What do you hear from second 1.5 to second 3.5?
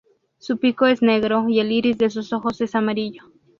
el iris de sus ojos es amarillo.